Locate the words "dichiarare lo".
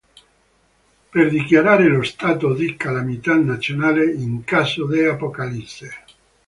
1.29-2.01